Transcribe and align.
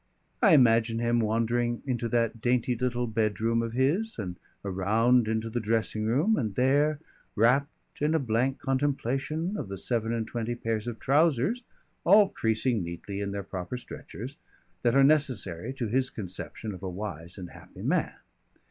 I 0.41 0.55
imagine 0.55 0.97
him 0.97 1.19
wandering 1.19 1.83
into 1.85 2.09
that 2.09 2.41
dainty 2.41 2.75
little 2.75 3.05
bed 3.05 3.39
room 3.39 3.61
of 3.61 3.73
his 3.73 4.17
and 4.17 4.35
around 4.65 5.27
into 5.27 5.47
the 5.47 5.59
dressing 5.59 6.05
room, 6.05 6.37
and 6.37 6.55
there, 6.55 6.97
rapt 7.35 7.69
in 8.01 8.15
a 8.15 8.17
blank 8.17 8.57
contemplation 8.57 9.55
of 9.57 9.67
the 9.67 9.77
seven 9.77 10.11
and 10.11 10.25
twenty 10.25 10.55
pairs 10.55 10.87
of 10.87 10.97
trousers 10.99 11.63
(all 12.03 12.29
creasing 12.29 12.81
neatly 12.83 13.21
in 13.21 13.29
their 13.31 13.43
proper 13.43 13.77
stretchers) 13.77 14.39
that 14.81 14.95
are 14.95 15.03
necessary 15.03 15.71
to 15.73 15.87
his 15.87 16.09
conception 16.09 16.73
of 16.73 16.81
a 16.81 16.89
wise 16.89 17.37
and 17.37 17.51
happy 17.51 17.83
man. 17.83 18.15